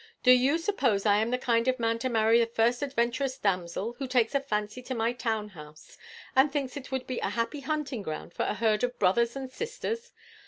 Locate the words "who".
3.99-4.07